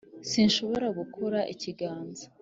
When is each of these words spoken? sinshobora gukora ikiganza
sinshobora 0.29 0.87
gukora 0.99 1.39
ikiganza 1.53 2.25